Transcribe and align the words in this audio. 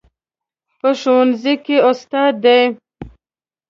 په 0.79 0.89
ښوونځي 0.99 1.55
کې 1.65 1.77
استاد 1.89 2.33
ده 2.43 2.57